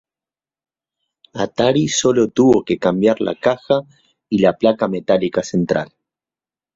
Atari 1.43 1.85
sólo 1.87 2.23
tuvo 2.29 2.65
que 2.65 2.79
cambiar 2.79 3.17
al 3.19 3.37
caja 3.39 3.81
y 4.29 4.39
la 4.39 4.53
placa 4.57 4.87
metálica 4.87 5.43
central 5.43 5.93